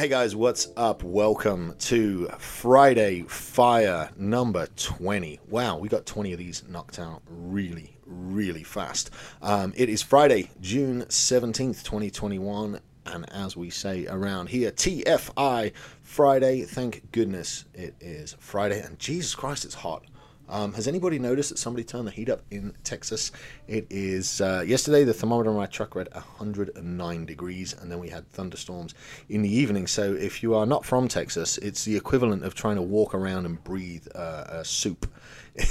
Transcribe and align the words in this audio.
Hey 0.00 0.08
guys, 0.08 0.34
what's 0.34 0.68
up? 0.78 1.02
Welcome 1.02 1.74
to 1.80 2.26
Friday 2.38 3.20
Fire 3.24 4.08
number 4.16 4.66
20. 4.76 5.40
Wow, 5.50 5.76
we 5.76 5.90
got 5.90 6.06
20 6.06 6.32
of 6.32 6.38
these 6.38 6.64
knocked 6.66 6.98
out 6.98 7.20
really, 7.28 7.98
really 8.06 8.62
fast. 8.62 9.10
Um, 9.42 9.74
it 9.76 9.90
is 9.90 10.00
Friday, 10.00 10.48
June 10.62 11.02
17th, 11.02 11.82
2021. 11.82 12.80
And 13.04 13.30
as 13.30 13.58
we 13.58 13.68
say 13.68 14.06
around 14.06 14.48
here, 14.48 14.70
TFI 14.70 15.72
Friday. 16.00 16.62
Thank 16.62 17.12
goodness 17.12 17.66
it 17.74 17.94
is 18.00 18.36
Friday. 18.38 18.80
And 18.80 18.98
Jesus 18.98 19.34
Christ, 19.34 19.66
it's 19.66 19.74
hot. 19.74 20.06
Um, 20.50 20.72
has 20.72 20.88
anybody 20.88 21.18
noticed 21.20 21.50
that 21.50 21.58
somebody 21.58 21.84
turned 21.84 22.08
the 22.08 22.10
heat 22.10 22.28
up 22.28 22.42
in 22.50 22.74
Texas? 22.82 23.30
It 23.68 23.86
is 23.88 24.40
uh, 24.40 24.64
yesterday. 24.66 25.04
The 25.04 25.14
thermometer 25.14 25.50
on 25.50 25.56
my 25.56 25.66
truck 25.66 25.94
read 25.94 26.08
109 26.12 27.24
degrees, 27.24 27.72
and 27.72 27.90
then 27.90 28.00
we 28.00 28.08
had 28.08 28.28
thunderstorms 28.32 28.94
in 29.28 29.42
the 29.42 29.48
evening. 29.48 29.86
So 29.86 30.12
if 30.12 30.42
you 30.42 30.54
are 30.56 30.66
not 30.66 30.84
from 30.84 31.06
Texas, 31.06 31.56
it's 31.58 31.84
the 31.84 31.96
equivalent 31.96 32.44
of 32.44 32.54
trying 32.54 32.76
to 32.76 32.82
walk 32.82 33.14
around 33.14 33.46
and 33.46 33.62
breathe 33.62 34.06
uh, 34.14 34.62
soup. 34.64 35.06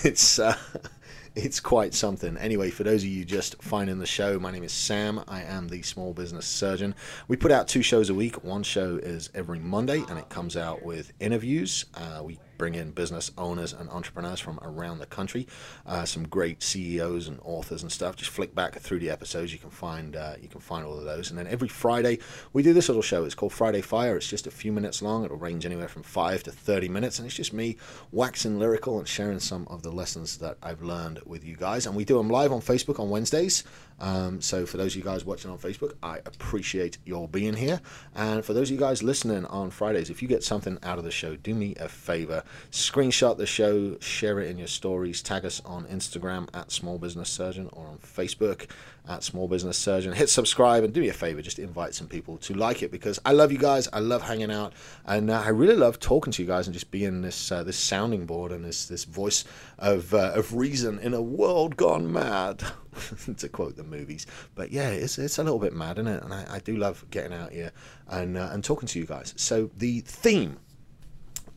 It's 0.03 0.39
uh, 0.39 0.57
it's 1.35 1.59
quite 1.59 1.93
something. 1.93 2.37
Anyway, 2.37 2.69
for 2.69 2.83
those 2.83 3.01
of 3.03 3.09
you 3.09 3.23
just 3.23 3.61
finding 3.61 3.97
the 3.97 4.05
show, 4.05 4.37
my 4.39 4.51
name 4.51 4.63
is 4.63 4.73
Sam. 4.73 5.23
I 5.27 5.41
am 5.41 5.67
the 5.67 5.81
small 5.81 6.13
business 6.13 6.45
surgeon. 6.45 6.93
We 7.27 7.37
put 7.37 7.51
out 7.51 7.67
two 7.67 7.81
shows 7.81 8.09
a 8.09 8.13
week. 8.13 8.43
One 8.43 8.61
show 8.61 8.97
is 8.97 9.29
every 9.33 9.59
Monday, 9.59 10.03
and 10.09 10.19
it 10.19 10.29
comes 10.29 10.57
out 10.57 10.83
with 10.83 11.13
interviews. 11.19 11.85
Uh, 11.95 12.21
we 12.23 12.39
bring 12.59 12.75
in 12.75 12.91
business 12.91 13.31
owners 13.39 13.73
and 13.73 13.89
entrepreneurs 13.89 14.39
from 14.39 14.59
around 14.61 14.99
the 14.99 15.07
country. 15.07 15.47
Uh, 15.87 16.05
some 16.05 16.27
great 16.27 16.61
CEOs 16.61 17.27
and 17.27 17.39
authors 17.43 17.81
and 17.81 17.91
stuff. 17.91 18.15
Just 18.15 18.29
flick 18.29 18.53
back 18.53 18.75
through 18.75 18.99
the 18.99 19.09
episodes, 19.09 19.51
you 19.51 19.57
can 19.57 19.71
find 19.71 20.15
uh, 20.15 20.33
you 20.39 20.47
can 20.47 20.61
find 20.61 20.85
all 20.85 20.95
of 20.95 21.05
those. 21.05 21.31
And 21.31 21.39
then 21.39 21.47
every 21.47 21.69
Friday 21.69 22.19
we 22.53 22.61
do 22.61 22.73
this 22.73 22.89
little 22.89 23.01
show. 23.01 23.23
It's 23.23 23.33
called 23.33 23.53
Friday 23.53 23.81
Fire. 23.81 24.15
It's 24.15 24.27
just 24.27 24.45
a 24.45 24.51
few 24.51 24.71
minutes 24.71 25.01
long. 25.01 25.25
It'll 25.25 25.37
range 25.37 25.65
anywhere 25.65 25.87
from 25.87 26.03
five 26.03 26.43
to 26.43 26.51
thirty 26.51 26.89
minutes, 26.89 27.17
and 27.17 27.25
it's 27.25 27.35
just 27.35 27.53
me 27.53 27.77
waxing 28.11 28.59
lyrical 28.59 28.99
and 28.99 29.07
sharing 29.07 29.39
some 29.39 29.65
of 29.69 29.81
the 29.81 29.91
lessons 29.91 30.37
that 30.37 30.57
I've 30.61 30.83
learned 30.83 31.21
with 31.25 31.43
you 31.43 31.55
guys. 31.55 31.87
And 31.87 31.95
we 31.95 32.05
do 32.05 32.17
them 32.17 32.29
live 32.29 32.51
on 32.51 32.59
Facebook 32.59 32.99
on 32.99 33.09
Wednesdays. 33.09 33.63
Um, 33.99 34.41
so 34.41 34.65
for 34.65 34.77
those 34.77 34.93
of 34.93 34.97
you 34.97 35.03
guys 35.03 35.25
watching 35.25 35.51
on 35.51 35.57
Facebook, 35.57 35.93
I 36.01 36.17
appreciate 36.19 36.97
your 37.05 37.27
being 37.27 37.55
here. 37.55 37.81
And 38.15 38.43
for 38.43 38.53
those 38.53 38.69
of 38.69 38.75
you 38.75 38.79
guys 38.79 39.03
listening 39.03 39.45
on 39.45 39.69
Fridays, 39.69 40.09
if 40.09 40.21
you 40.21 40.27
get 40.27 40.43
something 40.43 40.77
out 40.83 40.97
of 40.97 41.03
the 41.03 41.11
show, 41.11 41.35
do 41.35 41.53
me 41.53 41.75
a 41.79 41.87
favor 41.87 42.43
Screenshot 42.71 43.37
the 43.37 43.45
show, 43.45 43.97
share 43.99 44.39
it 44.39 44.49
in 44.49 44.57
your 44.57 44.67
stories, 44.67 45.21
tag 45.21 45.45
us 45.45 45.61
on 45.65 45.85
Instagram 45.85 46.47
at 46.53 46.71
Small 46.71 46.97
Business 46.97 47.29
Surgeon 47.29 47.69
or 47.73 47.87
on 47.87 47.97
Facebook 47.97 48.67
at 49.07 49.23
Small 49.23 49.47
Business 49.47 49.77
Surgeon. 49.77 50.13
Hit 50.13 50.29
subscribe 50.29 50.83
and 50.83 50.93
do 50.93 51.01
me 51.01 51.09
a 51.09 51.13
favor, 51.13 51.41
just 51.41 51.59
invite 51.59 51.95
some 51.95 52.07
people 52.07 52.37
to 52.37 52.53
like 52.53 52.83
it 52.83 52.91
because 52.91 53.19
I 53.25 53.31
love 53.33 53.51
you 53.51 53.57
guys. 53.57 53.87
I 53.91 53.99
love 53.99 54.21
hanging 54.21 54.51
out, 54.51 54.73
and 55.05 55.29
uh, 55.29 55.41
I 55.43 55.49
really 55.49 55.75
love 55.75 55.99
talking 55.99 56.31
to 56.33 56.41
you 56.41 56.47
guys 56.47 56.67
and 56.67 56.73
just 56.73 56.91
being 56.91 57.21
this 57.21 57.51
uh, 57.51 57.63
this 57.63 57.77
sounding 57.77 58.25
board 58.25 58.51
and 58.51 58.63
this 58.63 58.85
this 58.85 59.03
voice 59.03 59.43
of 59.77 60.13
uh, 60.13 60.33
of 60.35 60.53
reason 60.55 60.99
in 60.99 61.13
a 61.13 61.21
world 61.21 61.75
gone 61.75 62.11
mad. 62.11 62.63
to 63.37 63.49
quote 63.49 63.75
the 63.75 63.83
movies, 63.83 64.27
but 64.55 64.71
yeah, 64.71 64.89
it's 64.89 65.17
it's 65.17 65.37
a 65.37 65.43
little 65.43 65.59
bit 65.59 65.73
mad, 65.73 65.97
isn't 65.99 66.07
it? 66.07 66.23
And 66.23 66.33
I, 66.33 66.45
I 66.49 66.59
do 66.59 66.77
love 66.77 67.05
getting 67.11 67.33
out 67.33 67.51
here 67.51 67.71
and 68.07 68.37
uh, 68.37 68.49
and 68.51 68.63
talking 68.63 68.87
to 68.87 68.99
you 68.99 69.05
guys. 69.05 69.33
So 69.37 69.69
the 69.77 70.01
theme 70.01 70.57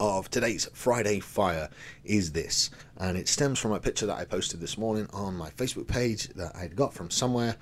of 0.00 0.31
today's 0.31 0.69
Friday 0.72 1.20
Fire 1.20 1.69
is 2.04 2.32
this, 2.32 2.70
and 2.98 3.16
it 3.16 3.28
stems 3.28 3.58
from 3.58 3.72
a 3.72 3.81
picture 3.81 4.06
that 4.06 4.19
I 4.19 4.25
posted 4.25 4.60
this 4.60 4.76
morning 4.76 5.08
on 5.12 5.36
my 5.36 5.50
Facebook 5.50 5.86
page 5.86 6.28
that 6.31 6.54
I'd 6.56 6.76
got 6.76 6.92
from 6.92 7.10
somewhere, 7.10 7.56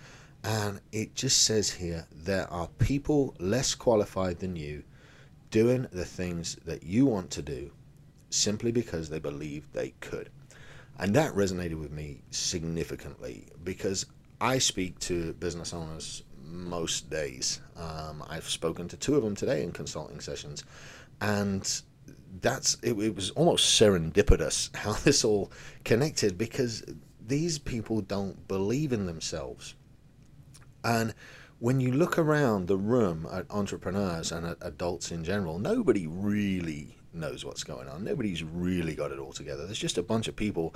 and 0.45 0.81
it 0.93 1.15
just 1.15 1.45
says 1.45 1.71
here 1.71 2.07
there 2.13 2.51
are 2.51 2.69
people 2.79 3.35
less 3.39 3.75
qualified 3.75 4.39
than 4.39 4.57
you 4.57 4.85
doing 5.51 5.87
the 5.93 6.05
things 6.05 6.57
that 6.65 6.83
you 6.83 7.07
want 7.07 7.31
to 7.33 7.43
do 7.43 7.71
simply 8.31 8.71
because 8.73 9.09
they 9.09 9.19
believe 9.19 9.71
they 9.73 9.93
could. 10.01 10.31
And 11.01 11.15
that 11.15 11.35
resonated 11.35 11.81
with 11.81 11.91
me 11.91 12.21
significantly 12.31 13.47
because 13.65 14.05
I 14.39 14.59
speak 14.59 14.99
to 15.01 15.33
business 15.33 15.73
owners 15.73 16.25
most 16.45 17.09
days. 17.09 17.63
Um, 17.75 18.23
I've 18.29 18.49
spoken 18.49 18.87
to 18.89 18.99
two 18.99 19.17
of 19.17 19.23
them 19.23 19.35
today 19.35 19.63
in 19.63 19.73
consulting 19.73 20.21
sessions, 20.21 20.63
and 21.23 21.83
that's 22.43 22.77
it, 22.83 22.99
it 22.99 23.15
was 23.15 23.31
almost 23.31 23.81
serendipitous 23.81 24.77
how 24.77 24.93
this 24.93 25.25
all 25.25 25.51
connected 25.85 26.37
because 26.37 26.85
these 27.27 27.59
people 27.59 28.03
don't 28.03 28.47
believe 28.47 28.93
in 28.93 29.07
themselves. 29.07 29.75
And 30.85 31.15
when 31.61 31.81
you 31.81 31.93
look 31.93 32.19
around 32.19 32.67
the 32.69 32.77
room 32.77 33.27
at 33.33 33.47
entrepreneurs 33.51 34.33
and 34.33 34.47
at 34.47 34.59
adults 34.61 35.11
in 35.11 35.25
general, 35.25 35.59
nobody 35.59 36.07
really 36.07 36.99
knows 37.13 37.45
what's 37.45 37.65
going 37.65 37.89
on. 37.89 38.05
Nobody's 38.05 38.43
really 38.43 38.95
got 38.95 39.13
it 39.13 39.19
all 39.19 39.33
together. 39.33 39.67
There's 39.67 39.79
just 39.79 39.99
a 39.99 40.03
bunch 40.03 40.29
of 40.29 40.37
people 40.37 40.75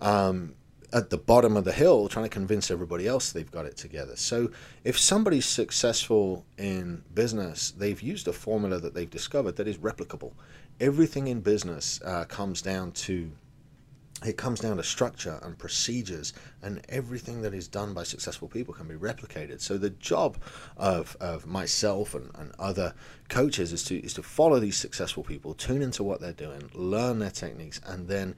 um, 0.00 0.54
at 0.92 1.10
the 1.10 1.18
bottom 1.18 1.56
of 1.56 1.64
the 1.64 1.72
hill 1.72 2.08
trying 2.08 2.24
to 2.24 2.28
convince 2.28 2.70
everybody 2.70 3.06
else 3.06 3.32
they've 3.32 3.50
got 3.50 3.66
it 3.66 3.76
together. 3.76 4.16
So 4.16 4.50
if 4.84 4.98
somebody's 4.98 5.46
successful 5.46 6.44
in 6.58 7.02
business, 7.14 7.70
they've 7.70 8.00
used 8.00 8.28
a 8.28 8.32
formula 8.32 8.78
that 8.78 8.94
they've 8.94 9.10
discovered 9.10 9.56
that 9.56 9.68
is 9.68 9.78
replicable 9.78 10.32
everything 10.80 11.28
in 11.28 11.40
business 11.40 12.00
uh, 12.04 12.24
comes 12.24 12.60
down 12.60 12.92
to 12.92 13.30
it 14.24 14.36
comes 14.36 14.60
down 14.60 14.76
to 14.76 14.82
structure 14.82 15.38
and 15.42 15.58
procedures 15.58 16.32
and 16.62 16.80
everything 16.88 17.42
that 17.42 17.54
is 17.54 17.68
done 17.68 17.92
by 17.92 18.02
successful 18.02 18.48
people 18.48 18.74
can 18.74 18.86
be 18.86 18.94
replicated. 18.94 19.60
So 19.60 19.78
the 19.78 19.90
job 19.90 20.38
of, 20.76 21.16
of 21.20 21.46
myself 21.46 22.14
and, 22.14 22.30
and 22.34 22.52
other 22.58 22.94
coaches 23.28 23.72
is 23.72 23.82
to 23.84 23.96
is 24.04 24.12
to 24.14 24.22
follow 24.22 24.58
these 24.58 24.76
successful 24.76 25.22
people 25.22 25.54
tune 25.54 25.80
into 25.80 26.02
what 26.02 26.20
they're 26.20 26.32
doing 26.32 26.70
learn 26.74 27.18
their 27.18 27.30
techniques 27.30 27.80
and 27.86 28.08
then 28.08 28.34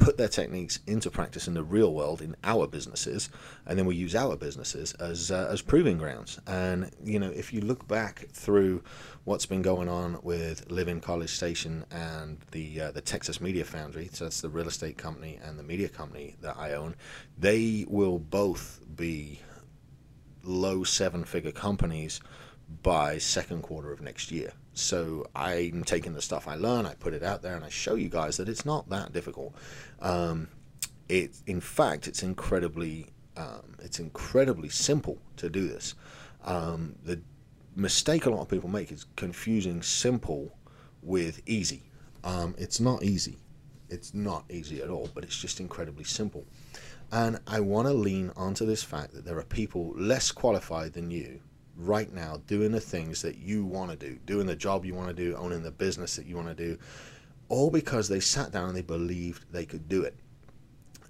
put 0.00 0.16
their 0.16 0.28
techniques 0.28 0.80
into 0.86 1.10
practice 1.10 1.46
in 1.46 1.54
the 1.54 1.62
real 1.62 1.94
world 1.94 2.22
in 2.22 2.34
our 2.42 2.66
businesses, 2.66 3.28
and 3.66 3.78
then 3.78 3.86
we 3.86 3.94
use 3.94 4.16
our 4.16 4.34
businesses 4.34 4.94
as 4.94 5.30
uh, 5.30 5.48
as 5.50 5.62
proving 5.62 5.98
grounds. 5.98 6.40
And 6.46 6.90
you 7.04 7.20
know, 7.20 7.30
if 7.30 7.52
you 7.52 7.60
look 7.60 7.86
back 7.86 8.26
through 8.32 8.82
what's 9.24 9.46
been 9.46 9.62
going 9.62 9.88
on 9.88 10.18
with 10.22 10.70
Living 10.70 11.00
College 11.00 11.30
Station 11.30 11.84
and 11.92 12.38
the 12.50 12.80
uh, 12.80 12.90
the 12.90 13.00
Texas 13.00 13.40
Media 13.40 13.64
Foundry, 13.64 14.08
so 14.12 14.24
that's 14.24 14.40
the 14.40 14.48
real 14.48 14.66
estate 14.66 14.98
company 14.98 15.38
and 15.44 15.58
the 15.58 15.62
media 15.62 15.88
company 15.88 16.34
that 16.40 16.56
I 16.56 16.72
own, 16.72 16.96
they 17.38 17.84
will 17.86 18.18
both 18.18 18.80
be 18.96 19.40
low 20.42 20.82
seven 20.82 21.24
figure 21.24 21.52
companies 21.52 22.20
by 22.82 23.18
second 23.18 23.62
quarter 23.62 23.92
of 23.92 24.00
next 24.00 24.30
year. 24.30 24.52
So 24.72 25.26
I'm 25.34 25.84
taking 25.84 26.14
the 26.14 26.22
stuff 26.22 26.46
I 26.46 26.54
learn, 26.54 26.86
I 26.86 26.94
put 26.94 27.12
it 27.12 27.22
out 27.22 27.42
there, 27.42 27.56
and 27.56 27.64
I 27.64 27.68
show 27.68 27.96
you 27.96 28.08
guys 28.08 28.36
that 28.36 28.48
it's 28.48 28.64
not 28.64 28.88
that 28.90 29.12
difficult. 29.12 29.54
Um, 30.00 30.48
it, 31.08 31.36
in 31.46 31.60
fact, 31.60 32.06
it's 32.06 32.22
incredibly, 32.22 33.06
um, 33.36 33.74
it's 33.80 33.98
incredibly 33.98 34.68
simple 34.68 35.18
to 35.36 35.50
do 35.50 35.66
this. 35.66 35.94
Um, 36.44 36.94
the 37.04 37.20
mistake 37.74 38.26
a 38.26 38.30
lot 38.30 38.42
of 38.42 38.48
people 38.48 38.68
make 38.68 38.92
is 38.92 39.06
confusing 39.16 39.82
simple 39.82 40.56
with 41.02 41.42
easy. 41.46 41.82
Um, 42.22 42.54
it's 42.58 42.80
not 42.80 43.02
easy. 43.02 43.38
It's 43.88 44.14
not 44.14 44.44
easy 44.50 44.80
at 44.80 44.88
all, 44.88 45.10
but 45.14 45.24
it's 45.24 45.36
just 45.36 45.58
incredibly 45.58 46.04
simple. 46.04 46.46
And 47.10 47.40
I 47.46 47.58
want 47.58 47.88
to 47.88 47.94
lean 47.94 48.30
onto 48.36 48.64
this 48.64 48.84
fact 48.84 49.14
that 49.14 49.24
there 49.24 49.38
are 49.38 49.44
people 49.44 49.92
less 49.96 50.30
qualified 50.30 50.92
than 50.92 51.10
you 51.10 51.40
right 51.86 52.12
now 52.12 52.40
doing 52.46 52.72
the 52.72 52.80
things 52.80 53.22
that 53.22 53.38
you 53.38 53.64
want 53.64 53.90
to 53.90 53.96
do, 53.96 54.18
doing 54.26 54.46
the 54.46 54.56
job 54.56 54.84
you 54.84 54.94
want 54.94 55.08
to 55.08 55.14
do, 55.14 55.36
owning 55.36 55.62
the 55.62 55.70
business 55.70 56.16
that 56.16 56.26
you 56.26 56.36
want 56.36 56.48
to 56.48 56.54
do, 56.54 56.78
all 57.48 57.70
because 57.70 58.08
they 58.08 58.20
sat 58.20 58.52
down 58.52 58.68
and 58.68 58.76
they 58.76 58.82
believed 58.82 59.44
they 59.52 59.64
could 59.64 59.88
do 59.88 60.02
it. 60.02 60.14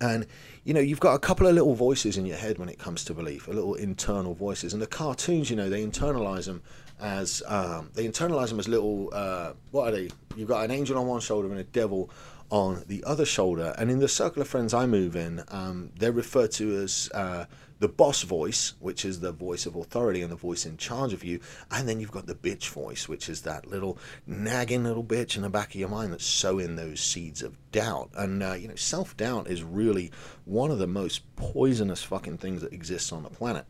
And 0.00 0.26
you 0.64 0.72
know, 0.74 0.80
you've 0.80 1.00
got 1.00 1.14
a 1.14 1.18
couple 1.18 1.46
of 1.46 1.54
little 1.54 1.74
voices 1.74 2.16
in 2.16 2.24
your 2.26 2.36
head 2.36 2.58
when 2.58 2.68
it 2.68 2.78
comes 2.78 3.04
to 3.04 3.14
belief, 3.14 3.48
a 3.48 3.52
little 3.52 3.74
internal 3.74 4.34
voices. 4.34 4.72
And 4.72 4.80
the 4.80 4.86
cartoons, 4.86 5.50
you 5.50 5.56
know, 5.56 5.68
they 5.68 5.84
internalize 5.84 6.46
them 6.46 6.62
as 7.00 7.42
um, 7.46 7.90
they 7.94 8.06
internalize 8.06 8.48
them 8.48 8.58
as 8.58 8.68
little. 8.68 9.10
Uh, 9.12 9.52
what 9.70 9.88
are 9.88 9.96
they? 9.96 10.10
You've 10.36 10.48
got 10.48 10.64
an 10.64 10.70
angel 10.70 10.98
on 10.98 11.06
one 11.06 11.20
shoulder 11.20 11.48
and 11.48 11.58
a 11.58 11.64
devil 11.64 12.10
on 12.50 12.82
the 12.88 13.02
other 13.04 13.24
shoulder. 13.24 13.74
And 13.78 13.90
in 13.90 14.00
the 14.00 14.08
circle 14.08 14.42
of 14.42 14.48
friends 14.48 14.74
I 14.74 14.86
move 14.86 15.16
in, 15.16 15.42
um, 15.48 15.90
they're 15.98 16.12
referred 16.12 16.50
to 16.52 16.76
as 16.82 17.08
uh, 17.14 17.44
the 17.80 17.88
boss 17.88 18.22
voice, 18.22 18.74
which 18.78 19.04
is 19.04 19.20
the 19.20 19.32
voice 19.32 19.66
of 19.66 19.74
authority 19.74 20.20
and 20.20 20.30
the 20.30 20.36
voice 20.36 20.66
in 20.66 20.76
charge 20.76 21.12
of 21.14 21.24
you, 21.24 21.40
and 21.70 21.88
then 21.88 21.98
you've 21.98 22.12
got 22.12 22.26
the 22.26 22.34
bitch 22.34 22.68
voice, 22.68 23.08
which 23.08 23.28
is 23.28 23.42
that 23.42 23.66
little 23.66 23.98
nagging 24.26 24.84
little 24.84 25.02
bitch 25.02 25.34
in 25.34 25.42
the 25.42 25.50
back 25.50 25.70
of 25.70 25.80
your 25.80 25.88
mind 25.88 26.12
that's 26.12 26.24
sowing 26.24 26.76
those 26.76 27.00
seeds 27.00 27.42
of 27.42 27.56
doubt. 27.72 28.10
And 28.14 28.42
uh, 28.42 28.52
you 28.52 28.68
know, 28.68 28.76
self 28.76 29.16
doubt 29.16 29.48
is 29.48 29.64
really 29.64 30.12
one 30.44 30.70
of 30.70 30.78
the 30.78 30.86
most 30.86 31.22
poisonous 31.36 32.02
fucking 32.02 32.38
things 32.38 32.60
that 32.60 32.72
exists 32.72 33.12
on 33.12 33.22
the 33.22 33.30
planet. 33.30 33.64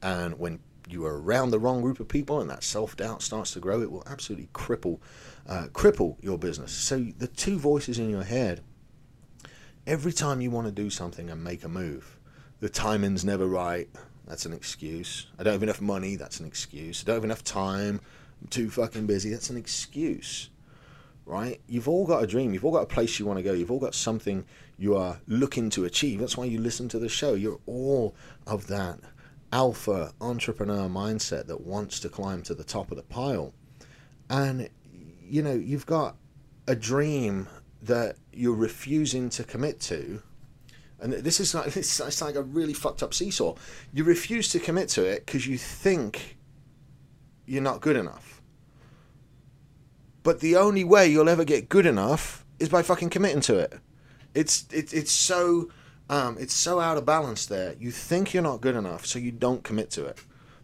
And 0.00 0.38
when 0.38 0.60
you 0.88 1.04
are 1.04 1.20
around 1.20 1.50
the 1.50 1.58
wrong 1.58 1.82
group 1.82 2.00
of 2.00 2.08
people 2.08 2.40
and 2.40 2.48
that 2.50 2.62
self 2.62 2.96
doubt 2.96 3.22
starts 3.22 3.52
to 3.52 3.60
grow, 3.60 3.82
it 3.82 3.90
will 3.90 4.04
absolutely 4.06 4.48
cripple 4.54 5.00
uh, 5.48 5.66
cripple 5.72 6.16
your 6.20 6.38
business. 6.38 6.70
So 6.70 7.06
the 7.18 7.26
two 7.26 7.58
voices 7.58 7.98
in 7.98 8.08
your 8.08 8.22
head, 8.22 8.60
every 9.84 10.12
time 10.12 10.40
you 10.40 10.52
want 10.52 10.66
to 10.68 10.72
do 10.72 10.90
something 10.90 11.28
and 11.28 11.42
make 11.42 11.64
a 11.64 11.68
move, 11.68 12.17
the 12.60 12.68
timing's 12.68 13.24
never 13.24 13.46
right. 13.46 13.88
That's 14.26 14.46
an 14.46 14.52
excuse. 14.52 15.26
I 15.38 15.42
don't 15.42 15.54
have 15.54 15.62
enough 15.62 15.80
money. 15.80 16.16
That's 16.16 16.40
an 16.40 16.46
excuse. 16.46 17.02
I 17.02 17.06
don't 17.06 17.16
have 17.16 17.24
enough 17.24 17.44
time. 17.44 18.00
I'm 18.40 18.48
too 18.48 18.70
fucking 18.70 19.06
busy. 19.06 19.30
That's 19.30 19.50
an 19.50 19.56
excuse. 19.56 20.50
Right? 21.24 21.60
You've 21.66 21.88
all 21.88 22.06
got 22.06 22.22
a 22.22 22.26
dream. 22.26 22.52
You've 22.52 22.64
all 22.64 22.72
got 22.72 22.82
a 22.82 22.86
place 22.86 23.18
you 23.18 23.26
want 23.26 23.38
to 23.38 23.42
go. 23.42 23.52
You've 23.52 23.70
all 23.70 23.78
got 23.78 23.94
something 23.94 24.44
you 24.78 24.96
are 24.96 25.20
looking 25.26 25.70
to 25.70 25.84
achieve. 25.84 26.20
That's 26.20 26.36
why 26.36 26.44
you 26.44 26.58
listen 26.58 26.88
to 26.90 26.98
the 26.98 27.08
show. 27.08 27.34
You're 27.34 27.60
all 27.66 28.14
of 28.46 28.66
that 28.68 28.98
alpha 29.52 30.12
entrepreneur 30.20 30.88
mindset 30.88 31.46
that 31.46 31.60
wants 31.60 32.00
to 32.00 32.08
climb 32.08 32.42
to 32.42 32.54
the 32.54 32.64
top 32.64 32.90
of 32.90 32.96
the 32.96 33.02
pile. 33.02 33.54
And, 34.30 34.68
you 35.22 35.42
know, 35.42 35.54
you've 35.54 35.86
got 35.86 36.16
a 36.66 36.76
dream 36.76 37.48
that 37.82 38.16
you're 38.32 38.54
refusing 38.54 39.30
to 39.30 39.44
commit 39.44 39.80
to. 39.80 40.22
And 41.00 41.12
this 41.12 41.40
is 41.40 41.54
like 41.54 41.66
it's, 41.76 42.00
it's 42.00 42.22
like 42.22 42.34
a 42.34 42.42
really 42.42 42.74
fucked 42.74 43.02
up 43.02 43.14
seesaw. 43.14 43.54
You 43.92 44.04
refuse 44.04 44.48
to 44.50 44.58
commit 44.58 44.88
to 44.90 45.04
it 45.04 45.26
because 45.26 45.46
you 45.46 45.58
think 45.58 46.38
you're 47.46 47.62
not 47.62 47.80
good 47.80 47.96
enough. 47.96 48.42
But 50.22 50.40
the 50.40 50.56
only 50.56 50.84
way 50.84 51.08
you'll 51.08 51.28
ever 51.28 51.44
get 51.44 51.68
good 51.68 51.86
enough 51.86 52.44
is 52.58 52.68
by 52.68 52.82
fucking 52.82 53.10
committing 53.10 53.40
to 53.42 53.58
it. 53.58 53.74
It's 54.34 54.66
it, 54.72 54.92
it's 54.92 55.12
so 55.12 55.70
um, 56.10 56.36
it's 56.38 56.54
so 56.54 56.80
out 56.80 56.96
of 56.96 57.06
balance 57.06 57.46
there. 57.46 57.74
You 57.78 57.90
think 57.90 58.34
you're 58.34 58.42
not 58.42 58.60
good 58.60 58.76
enough, 58.76 59.06
so 59.06 59.18
you 59.18 59.32
don't 59.32 59.62
commit 59.62 59.90
to 59.92 60.04
it. 60.06 60.18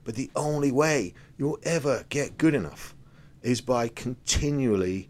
But 0.04 0.16
the 0.16 0.30
only 0.36 0.70
way 0.70 1.14
you'll 1.38 1.58
ever 1.62 2.04
get 2.08 2.36
good 2.36 2.54
enough 2.54 2.94
is 3.42 3.60
by 3.60 3.88
continually 3.88 5.08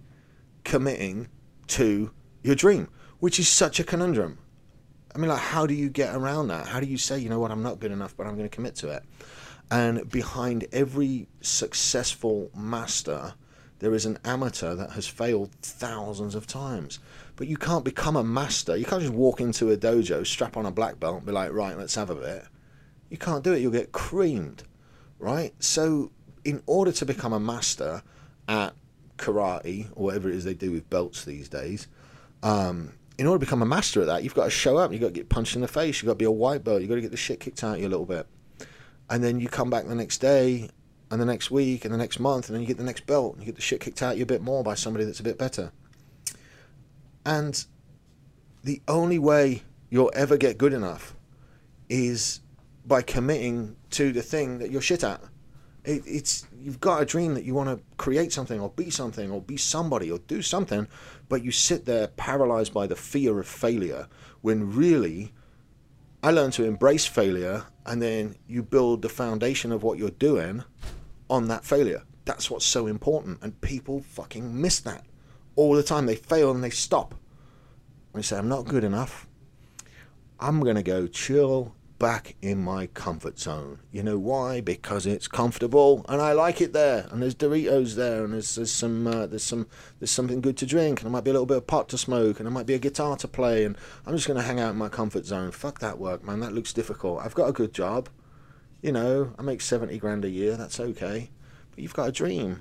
committing 0.64 1.28
to 1.68 2.12
your 2.42 2.54
dream, 2.54 2.88
which 3.20 3.38
is 3.38 3.48
such 3.48 3.80
a 3.80 3.84
conundrum. 3.84 4.38
I 5.14 5.18
mean, 5.18 5.28
like, 5.28 5.40
how 5.40 5.66
do 5.66 5.74
you 5.74 5.88
get 5.88 6.14
around 6.14 6.48
that? 6.48 6.66
How 6.66 6.80
do 6.80 6.86
you 6.86 6.98
say, 6.98 7.18
you 7.18 7.28
know 7.28 7.38
what, 7.38 7.50
I'm 7.50 7.62
not 7.62 7.78
good 7.78 7.92
enough, 7.92 8.16
but 8.16 8.26
I'm 8.26 8.36
going 8.36 8.48
to 8.48 8.54
commit 8.54 8.74
to 8.76 8.90
it? 8.90 9.04
And 9.70 10.10
behind 10.10 10.66
every 10.72 11.28
successful 11.40 12.50
master, 12.54 13.34
there 13.78 13.94
is 13.94 14.06
an 14.06 14.18
amateur 14.24 14.74
that 14.74 14.90
has 14.90 15.06
failed 15.06 15.50
thousands 15.62 16.34
of 16.34 16.46
times. 16.46 16.98
But 17.36 17.46
you 17.46 17.56
can't 17.56 17.84
become 17.84 18.16
a 18.16 18.24
master. 18.24 18.76
You 18.76 18.84
can't 18.84 19.02
just 19.02 19.14
walk 19.14 19.40
into 19.40 19.70
a 19.70 19.76
dojo, 19.76 20.26
strap 20.26 20.56
on 20.56 20.66
a 20.66 20.70
black 20.70 20.98
belt, 20.98 21.18
and 21.18 21.26
be 21.26 21.32
like, 21.32 21.52
right, 21.52 21.76
let's 21.76 21.94
have 21.94 22.10
a 22.10 22.14
bit. 22.14 22.44
You 23.10 23.18
can't 23.18 23.44
do 23.44 23.52
it. 23.52 23.60
You'll 23.60 23.72
get 23.72 23.92
creamed, 23.92 24.64
right? 25.18 25.54
So, 25.60 26.10
in 26.44 26.62
order 26.66 26.92
to 26.92 27.06
become 27.06 27.32
a 27.32 27.40
master 27.40 28.02
at 28.48 28.74
karate 29.16 29.86
or 29.94 30.04
whatever 30.06 30.28
it 30.28 30.34
is 30.34 30.44
they 30.44 30.54
do 30.54 30.72
with 30.72 30.88
belts 30.90 31.24
these 31.24 31.48
days, 31.48 31.86
um, 32.42 32.92
in 33.18 33.26
order 33.26 33.38
to 33.38 33.46
become 33.46 33.62
a 33.62 33.66
master 33.66 34.00
at 34.00 34.06
that, 34.06 34.24
you've 34.24 34.34
got 34.34 34.44
to 34.44 34.50
show 34.50 34.76
up. 34.76 34.92
You've 34.92 35.00
got 35.00 35.08
to 35.08 35.12
get 35.12 35.28
punched 35.28 35.54
in 35.54 35.62
the 35.62 35.68
face. 35.68 36.02
You've 36.02 36.06
got 36.06 36.14
to 36.14 36.18
be 36.18 36.24
a 36.24 36.30
white 36.30 36.64
belt. 36.64 36.80
You've 36.80 36.88
got 36.88 36.96
to 36.96 37.00
get 37.00 37.10
the 37.10 37.16
shit 37.16 37.40
kicked 37.40 37.62
out 37.62 37.76
of 37.76 37.80
you 37.80 37.86
a 37.86 37.88
little 37.88 38.06
bit. 38.06 38.26
And 39.08 39.22
then 39.22 39.38
you 39.38 39.48
come 39.48 39.70
back 39.70 39.86
the 39.86 39.94
next 39.94 40.18
day 40.18 40.70
and 41.10 41.20
the 41.20 41.26
next 41.26 41.50
week 41.50 41.84
and 41.84 41.94
the 41.94 41.98
next 41.98 42.18
month, 42.18 42.48
and 42.48 42.54
then 42.54 42.62
you 42.62 42.66
get 42.66 42.78
the 42.78 42.84
next 42.84 43.06
belt 43.06 43.34
and 43.34 43.42
you 43.42 43.46
get 43.46 43.54
the 43.54 43.62
shit 43.62 43.80
kicked 43.80 44.02
out 44.02 44.12
of 44.12 44.18
you 44.18 44.24
a 44.24 44.26
bit 44.26 44.42
more 44.42 44.64
by 44.64 44.74
somebody 44.74 45.04
that's 45.04 45.20
a 45.20 45.24
bit 45.24 45.38
better. 45.38 45.70
And 47.24 47.64
the 48.64 48.82
only 48.88 49.18
way 49.18 49.62
you'll 49.90 50.12
ever 50.14 50.36
get 50.36 50.58
good 50.58 50.72
enough 50.72 51.14
is 51.88 52.40
by 52.86 53.02
committing 53.02 53.76
to 53.90 54.12
the 54.12 54.22
thing 54.22 54.58
that 54.58 54.70
you're 54.70 54.82
shit 54.82 55.04
at. 55.04 55.20
It, 55.84 56.02
it's 56.06 56.46
you've 56.58 56.80
got 56.80 57.02
a 57.02 57.04
dream 57.04 57.34
that 57.34 57.44
you 57.44 57.54
want 57.54 57.68
to 57.68 57.84
create 57.96 58.32
something 58.32 58.58
or 58.60 58.70
be 58.70 58.90
something 58.90 59.30
or 59.30 59.40
be 59.40 59.56
somebody 59.56 60.10
or 60.10 60.18
do 60.18 60.40
something, 60.40 60.88
but 61.28 61.44
you 61.44 61.50
sit 61.50 61.84
there 61.84 62.08
paralyzed 62.08 62.72
by 62.72 62.86
the 62.86 62.96
fear 62.96 63.38
of 63.38 63.46
failure 63.46 64.08
when 64.40 64.74
really 64.74 65.32
I 66.22 66.30
learned 66.30 66.54
to 66.54 66.64
embrace 66.64 67.04
failure 67.04 67.64
and 67.84 68.00
then 68.00 68.36
you 68.46 68.62
build 68.62 69.02
the 69.02 69.10
foundation 69.10 69.72
of 69.72 69.82
what 69.82 69.98
you're 69.98 70.08
doing 70.08 70.64
on 71.28 71.48
that 71.48 71.66
failure. 71.66 72.02
That's 72.24 72.50
what's 72.50 72.64
so 72.64 72.86
important 72.86 73.40
and 73.42 73.60
people 73.60 74.00
fucking 74.00 74.58
miss 74.58 74.80
that 74.80 75.04
all 75.54 75.74
the 75.74 75.82
time. 75.82 76.06
They 76.06 76.16
fail 76.16 76.50
and 76.50 76.64
they 76.64 76.70
stop. 76.70 77.12
And 77.12 78.22
they 78.22 78.22
say, 78.22 78.38
I'm 78.38 78.48
not 78.48 78.64
good 78.64 78.84
enough. 78.84 79.28
I'm 80.40 80.60
going 80.60 80.76
to 80.76 80.82
go 80.82 81.06
chill 81.06 81.74
back 82.04 82.36
in 82.42 82.62
my 82.62 82.86
comfort 82.88 83.38
zone. 83.38 83.78
You 83.90 84.02
know 84.02 84.18
why? 84.18 84.60
Because 84.60 85.06
it's 85.06 85.26
comfortable 85.26 86.04
and 86.06 86.20
I 86.20 86.32
like 86.32 86.60
it 86.60 86.74
there. 86.74 87.08
And 87.10 87.22
there's 87.22 87.34
Doritos 87.34 87.94
there, 87.94 88.24
and 88.24 88.34
there's, 88.34 88.56
there's 88.56 88.70
some 88.70 89.06
uh, 89.06 89.26
there's 89.26 89.42
some 89.42 89.66
there's 89.98 90.10
something 90.10 90.42
good 90.42 90.58
to 90.58 90.66
drink, 90.66 91.00
and 91.00 91.06
there 91.06 91.12
might 91.12 91.24
be 91.24 91.30
a 91.30 91.32
little 91.32 91.46
bit 91.46 91.56
of 91.56 91.66
pot 91.66 91.88
to 91.88 91.96
smoke, 91.96 92.38
and 92.38 92.44
there 92.44 92.52
might 92.52 92.66
be 92.66 92.74
a 92.74 92.78
guitar 92.78 93.16
to 93.16 93.26
play, 93.26 93.64
and 93.64 93.74
I'm 94.04 94.14
just 94.14 94.26
going 94.26 94.36
to 94.36 94.44
hang 94.44 94.60
out 94.60 94.72
in 94.72 94.76
my 94.76 94.90
comfort 94.90 95.24
zone. 95.24 95.50
Fuck 95.50 95.78
that 95.78 95.98
work, 95.98 96.22
man. 96.22 96.40
That 96.40 96.52
looks 96.52 96.74
difficult. 96.74 97.22
I've 97.24 97.34
got 97.34 97.48
a 97.48 97.52
good 97.52 97.72
job. 97.72 98.10
You 98.82 98.92
know, 98.92 99.32
I 99.38 99.42
make 99.42 99.62
seventy 99.62 99.96
grand 99.96 100.26
a 100.26 100.30
year. 100.30 100.58
That's 100.58 100.78
okay. 100.78 101.30
But 101.70 101.78
you've 101.78 101.94
got 101.94 102.10
a 102.10 102.12
dream 102.12 102.60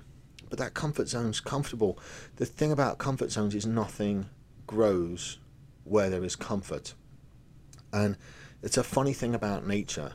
but 0.50 0.60
that 0.60 0.76
comfort 0.76 1.08
zone's 1.10 1.40
comfortable. 1.40 1.98
The 2.36 2.46
thing 2.46 2.72
about 2.72 3.00
comfort 3.00 3.32
zones 3.32 3.56
is 3.56 3.66
nothing 3.66 4.30
grows 4.68 5.40
where 5.84 6.12
there 6.12 6.24
is 6.24 6.36
comfort. 6.36 6.94
And 7.92 8.18
it's 8.64 8.78
a 8.78 8.84
funny 8.84 9.14
thing 9.14 9.36
about 9.36 9.68
nature. 9.68 10.14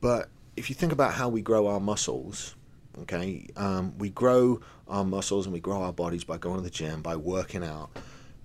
But 0.00 0.28
if 0.56 0.68
you 0.68 0.76
think 0.76 0.92
about 0.92 1.14
how 1.14 1.28
we 1.28 1.40
grow 1.40 1.66
our 1.66 1.80
muscles, 1.80 2.54
okay, 3.00 3.48
um, 3.56 3.96
we 3.98 4.10
grow 4.10 4.60
our 4.86 5.04
muscles 5.04 5.46
and 5.46 5.52
we 5.52 5.60
grow 5.60 5.82
our 5.82 5.92
bodies 5.92 6.22
by 6.22 6.36
going 6.36 6.56
to 6.56 6.62
the 6.62 6.70
gym, 6.70 7.00
by 7.02 7.16
working 7.16 7.64
out, 7.64 7.90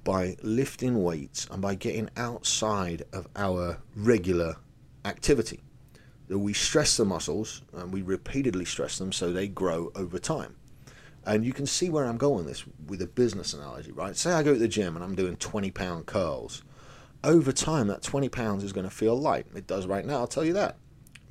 by 0.06 0.38
lifting 0.42 1.04
weights, 1.04 1.46
and 1.52 1.62
by 1.62 1.76
getting 1.76 2.10
outside 2.16 3.04
of 3.12 3.28
our 3.36 3.80
regular 3.96 4.56
activity. 5.04 5.62
We 6.30 6.54
stress 6.54 6.98
the 6.98 7.06
muscles 7.06 7.62
and 7.74 7.92
we 7.94 8.02
repeatedly 8.02 8.66
stress 8.66 8.98
them 8.98 9.12
so 9.12 9.32
they 9.32 9.48
grow 9.48 9.92
over 9.96 10.20
time. 10.20 10.56
And 11.26 11.44
you 11.44 11.54
can 11.54 11.66
see 11.66 11.90
where 11.90 12.06
I'm 12.06 12.18
going 12.18 12.46
with 12.46 12.48
this 12.48 12.64
with 12.88 13.02
a 13.02 13.08
business 13.08 13.54
analogy, 13.54 13.92
right? 13.92 14.16
Say 14.16 14.32
I 14.32 14.44
go 14.44 14.54
to 14.54 14.60
the 14.60 14.68
gym 14.68 14.96
and 14.96 15.04
I'm 15.04 15.16
doing 15.16 15.36
20 15.36 15.72
pound 15.72 16.06
curls. 16.06 16.64
Over 17.26 17.52
time, 17.52 17.88
that 17.88 18.04
20 18.04 18.30
pounds 18.30 18.64
is 18.64 18.72
going 18.72 18.88
to 18.88 18.96
feel 18.96 19.20
light. 19.20 19.48
It 19.56 19.66
does 19.66 19.88
right 19.88 20.06
now, 20.06 20.20
I'll 20.20 20.28
tell 20.28 20.46
you 20.46 20.54
that. 20.54 20.78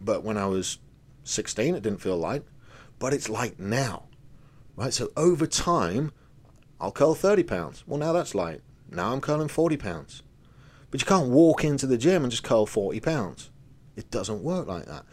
But 0.01 0.25
when 0.25 0.37
I 0.37 0.47
was 0.47 0.79
16, 1.23 1.77
it 1.77 1.85
didn't 1.85 2.01
feel 2.01 2.17
light, 2.17 2.43
but 2.99 3.15
it's 3.15 3.29
light 3.29 3.61
now, 3.61 4.07
right? 4.75 4.93
So 4.93 5.11
over 5.17 5.47
time, 5.47 6.11
I'll 6.81 6.91
curl 6.91 7.15
30 7.15 7.45
pounds. 7.45 7.85
Well, 7.87 8.01
now 8.01 8.13
that's 8.13 8.35
light. 8.35 8.61
Now 8.91 9.13
I'm 9.13 9.21
curling 9.21 9.47
40 9.47 9.77
pounds. 9.77 10.25
But 10.91 11.01
you 11.01 11.07
can't 11.07 11.29
walk 11.29 11.63
into 11.63 11.87
the 11.87 11.97
gym 11.97 12.25
and 12.25 12.31
just 12.33 12.43
curl 12.43 12.67
40 12.67 12.99
pounds. 12.99 13.53
It 13.95 14.11
doesn't 14.11 14.43
work 14.43 14.67
like 14.67 14.87
that. 14.87 15.05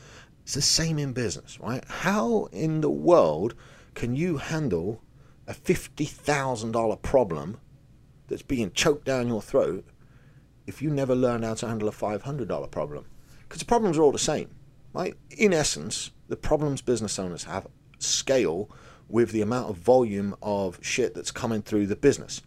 It's 0.42 0.56
the 0.56 0.64
same 0.64 0.98
in 0.98 1.14
business, 1.14 1.60
right? 1.60 1.86
How 1.88 2.46
in 2.52 2.82
the 2.82 2.90
world 2.90 3.54
can 3.94 4.16
you 4.16 4.38
handle 4.38 5.04
a 5.48 5.54
$50,000 5.54 7.02
problem 7.04 7.60
that's 8.28 8.42
being 8.42 8.72
choked 8.72 9.06
down 9.06 9.28
your 9.28 9.44
throat 9.44 9.86
if 10.72 10.82
you 10.82 10.90
never 10.90 11.14
learn 11.14 11.44
how 11.44 11.54
to 11.56 11.68
handle 11.68 11.90
a 11.90 11.92
$500 11.92 12.72
problem? 12.72 13.06
Because 13.44 13.60
the 13.60 13.66
problems 13.66 13.98
are 13.98 14.04
all 14.04 14.14
the 14.14 14.18
same. 14.18 14.50
Right? 14.94 15.16
In 15.38 15.54
essence, 15.54 16.12
the 16.30 16.38
problems 16.38 16.82
business 16.82 17.20
owners 17.20 17.44
have 17.44 17.68
scale 18.00 18.70
with 19.10 19.32
the 19.32 19.42
amount 19.42 19.70
of 19.70 19.76
volume 19.76 20.34
of 20.42 20.80
shit 20.82 21.14
that's 21.14 21.32
coming 21.32 21.62
through 21.62 21.88
the 21.88 21.96
business. 21.98 22.42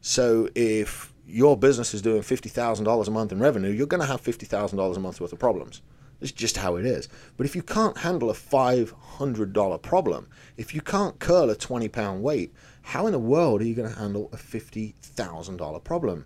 So 0.00 0.48
if 0.54 1.12
your 1.26 1.58
business 1.58 1.92
is 1.92 2.00
doing 2.00 2.22
$50,000 2.22 3.06
a 3.06 3.10
month 3.10 3.32
in 3.32 3.38
revenue, 3.38 3.70
you're 3.70 3.86
going 3.86 4.00
to 4.00 4.06
have 4.06 4.22
$50,000 4.22 4.96
a 4.96 5.00
month 5.00 5.20
worth 5.20 5.32
of 5.34 5.38
problems. 5.38 5.82
It's 6.22 6.32
just 6.32 6.56
how 6.56 6.76
it 6.76 6.86
is. 6.86 7.08
But 7.36 7.44
if 7.44 7.54
you 7.54 7.62
can't 7.62 7.98
handle 7.98 8.30
a 8.30 8.34
$500 8.34 9.82
problem, 9.82 10.28
if 10.56 10.74
you 10.74 10.80
can't 10.80 11.18
curl 11.18 11.50
a 11.50 11.54
20 11.54 11.88
pound 11.88 12.22
weight, 12.22 12.54
how 12.82 13.06
in 13.06 13.12
the 13.12 13.18
world 13.18 13.60
are 13.60 13.66
you 13.66 13.74
going 13.74 13.92
to 13.92 13.98
handle 13.98 14.30
a 14.32 14.36
$50,000 14.36 15.84
problem? 15.84 16.24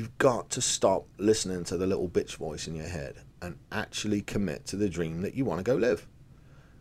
You've 0.00 0.16
got 0.16 0.48
to 0.52 0.62
stop 0.62 1.04
listening 1.18 1.62
to 1.64 1.76
the 1.76 1.86
little 1.86 2.08
bitch 2.08 2.36
voice 2.36 2.66
in 2.66 2.74
your 2.74 2.88
head 2.88 3.16
and 3.42 3.58
actually 3.70 4.22
commit 4.22 4.64
to 4.68 4.76
the 4.76 4.88
dream 4.88 5.20
that 5.20 5.34
you 5.34 5.44
want 5.44 5.58
to 5.58 5.62
go 5.62 5.76
live. 5.76 6.08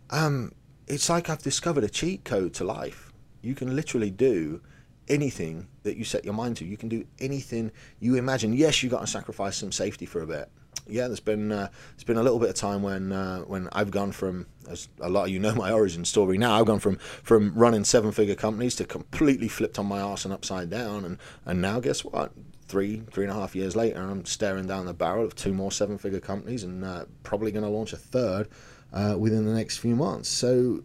Um, 0.10 0.54
it's 0.88 1.10
like 1.10 1.30
I've 1.30 1.44
discovered 1.44 1.84
a 1.84 1.90
cheat 1.90 2.24
code 2.24 2.54
to 2.54 2.64
life. 2.64 3.12
You 3.42 3.56
can 3.56 3.76
literally 3.76 4.10
do 4.10 4.62
anything 5.10 5.68
that 5.84 5.98
you 5.98 6.06
set 6.06 6.24
your 6.24 6.34
mind 6.34 6.56
to. 6.58 6.66
You 6.66 6.78
can 6.78 6.88
do 6.88 7.04
anything 7.20 7.74
you 8.00 8.16
imagine. 8.16 8.54
Yes, 8.54 8.82
you've 8.82 8.94
got 8.94 9.02
to 9.02 9.08
sacrifice 9.08 9.58
some 9.58 9.74
safety 9.74 10.06
for 10.06 10.22
a 10.22 10.26
bit 10.26 10.50
yeah, 10.90 11.08
there's 11.08 11.20
been 11.20 11.52
uh, 11.52 11.70
there's 11.96 12.04
been 12.04 12.18
a 12.18 12.24
little 12.24 12.40
bit 12.40 12.50
of 12.50 12.56
time 12.56 12.82
when 12.82 13.12
uh, 13.12 13.40
when 13.42 13.70
I've 13.72 13.92
gone 13.92 14.12
from 14.12 14.48
as 14.70 14.90
a 15.00 15.10
lot 15.10 15.26
of 15.26 15.30
you 15.30 15.40
know 15.40 15.54
my 15.56 15.72
origin 15.80 16.06
story 16.06 16.38
now. 16.38 16.60
I've 16.60 16.66
gone 16.66 16.80
from 16.80 16.98
from 16.98 17.54
running 17.54 17.84
seven 17.84 18.12
figure 18.12 18.36
companies 18.36 18.76
to 18.76 18.86
completely 18.86 19.48
flipped 19.48 19.80
on 19.80 19.86
my 19.86 20.00
ass 20.00 20.26
and 20.26 20.34
upside 20.34 20.70
down, 20.70 21.06
and 21.06 21.18
and 21.46 21.62
now 21.62 21.80
guess 21.80 22.04
what? 22.04 22.32
Three, 22.70 23.02
three 23.12 23.26
and 23.26 23.32
a 23.32 23.36
half 23.36 23.56
years 23.56 23.76
later, 23.76 24.00
I'm 24.00 24.24
staring 24.26 24.68
down 24.68 24.86
the 24.86 24.94
barrel 24.94 25.26
of 25.26 25.36
two 25.36 25.54
more 25.54 25.72
seven 25.72 25.98
figure 25.98 26.20
companies 26.20 26.64
and 26.64 26.86
uh, 26.86 27.06
probably 27.24 27.52
going 27.52 27.66
to 27.66 27.70
launch 27.70 27.92
a 27.92 27.98
third 27.98 28.48
uh, 28.94 29.16
within 29.18 29.46
the 29.46 29.54
next 29.54 29.78
few 29.78 29.96
months. 29.96 30.30
So 30.30 30.84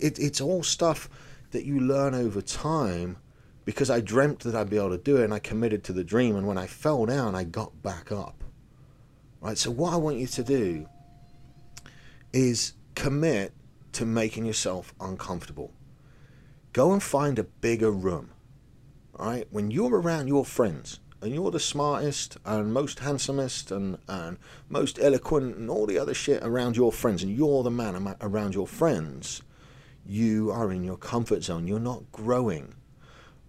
it, 0.00 0.18
it's 0.18 0.40
all 0.40 0.62
stuff 0.62 1.08
that 1.52 1.64
you 1.64 1.80
learn 1.80 2.14
over 2.14 2.42
time 2.42 3.16
because 3.64 3.90
I 3.90 4.00
dreamt 4.00 4.40
that 4.40 4.54
I'd 4.54 4.70
be 4.70 4.76
able 4.76 4.90
to 4.90 4.98
do 4.98 5.18
it 5.18 5.24
and 5.24 5.32
I 5.32 5.38
committed 5.38 5.84
to 5.84 5.92
the 5.92 6.04
dream. 6.04 6.36
And 6.36 6.46
when 6.46 6.58
I 6.58 6.66
fell 6.66 7.06
down, 7.06 7.34
I 7.34 7.44
got 7.44 7.82
back 7.82 8.10
up. 8.10 8.42
Right? 9.40 9.56
So, 9.56 9.70
what 9.70 9.92
I 9.92 9.96
want 9.96 10.16
you 10.16 10.26
to 10.26 10.42
do 10.42 10.88
is 12.32 12.72
commit 12.96 13.52
to 13.92 14.04
making 14.04 14.46
yourself 14.46 14.92
uncomfortable. 15.00 15.72
Go 16.72 16.92
and 16.92 17.02
find 17.02 17.38
a 17.38 17.44
bigger 17.44 17.90
room. 17.90 18.30
Right? 19.18 19.48
When 19.50 19.70
you're 19.70 20.00
around 20.00 20.28
your 20.28 20.44
friends 20.44 21.00
and 21.20 21.34
you're 21.34 21.50
the 21.50 21.58
smartest 21.58 22.36
and 22.44 22.72
most 22.72 23.00
handsomest 23.00 23.72
and, 23.72 23.98
and 24.06 24.38
most 24.68 24.98
eloquent 25.00 25.56
and 25.56 25.68
all 25.68 25.86
the 25.86 25.98
other 25.98 26.14
shit 26.14 26.42
around 26.44 26.76
your 26.76 26.92
friends, 26.92 27.22
and 27.24 27.36
you're 27.36 27.64
the 27.64 27.70
man 27.70 28.14
around 28.20 28.54
your 28.54 28.68
friends, 28.68 29.42
you 30.06 30.52
are 30.52 30.70
in 30.70 30.84
your 30.84 30.96
comfort 30.96 31.42
zone. 31.42 31.66
You're 31.66 31.80
not 31.80 32.10
growing. 32.12 32.74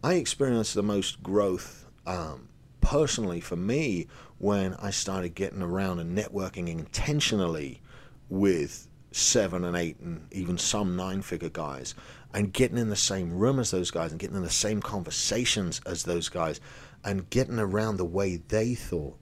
I 0.04 0.16
experienced 0.16 0.74
the 0.74 0.84
most 0.84 1.22
growth 1.22 1.86
um, 2.08 2.50
personally 2.82 3.40
for 3.40 3.56
me 3.56 4.08
when 4.40 4.74
I 4.76 4.90
started 4.90 5.36
getting 5.36 5.62
around 5.62 6.00
and 6.00 6.18
networking 6.18 6.68
intentionally 6.68 7.82
with 8.30 8.88
seven 9.12 9.64
and 9.66 9.76
eight 9.76 10.00
and 10.00 10.28
even 10.32 10.58
some 10.58 10.96
nine 10.96 11.22
figure 11.22 11.50
guys 11.50 11.96
and 12.34 12.54
getting 12.54 12.78
in 12.78 12.90
the 12.90 12.96
same 12.96 13.34
room 13.34 13.60
as 13.60 13.72
those 13.72 13.92
guys 13.92 14.12
and 14.12 14.20
getting 14.20 14.36
in 14.36 14.44
the 14.44 14.50
same 14.50 14.82
conversations 14.82 15.82
as 15.86 16.04
those 16.04 16.30
guys 16.30 16.62
and 17.04 17.30
getting 17.30 17.60
around 17.60 17.98
the 17.98 18.06
way 18.06 18.38
they 18.38 18.76
thought. 18.76 19.18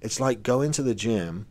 It's 0.00 0.20
like 0.20 0.42
going 0.42 0.72
to 0.72 0.82
the 0.82 0.94
gym 0.94 1.46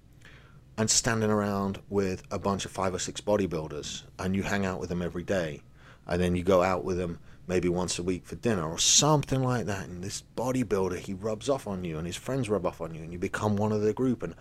and 0.78 0.90
standing 0.90 1.30
around 1.30 1.82
with 1.90 2.24
a 2.32 2.40
bunch 2.40 2.66
of 2.66 2.72
five 2.72 2.94
or 2.94 3.00
six 3.00 3.22
bodybuilders 3.22 4.04
and 4.20 4.36
you 4.36 4.44
hang 4.44 4.66
out 4.66 4.80
with 4.80 4.90
them 4.90 5.02
every 5.02 5.24
day. 5.24 5.62
And 6.08 6.22
then 6.22 6.36
you 6.36 6.44
go 6.44 6.64
out 6.64 6.84
with 6.84 6.98
them 6.98 7.20
maybe 7.48 7.70
once 7.70 8.00
a 8.00 8.04
week 8.04 8.26
for 8.26 8.36
dinner 8.36 8.70
or 8.70 8.80
something 8.80 9.44
like 9.44 9.66
that. 9.66 9.88
And 9.88 10.04
this 10.04 10.24
bodybuilder 10.38 10.98
he 10.98 11.14
rubs 11.14 11.50
off 11.50 11.68
on 11.68 11.84
you 11.84 11.98
and 11.98 12.08
his 12.08 12.16
friends 12.16 12.50
rub 12.50 12.66
off 12.66 12.82
on 12.82 12.96
you 12.96 13.04
and 13.04 13.12
you 13.12 13.20
become 13.20 13.56
one 13.58 13.72
of 13.72 13.82
the 13.82 13.94
group. 13.94 14.24
And 14.24 14.36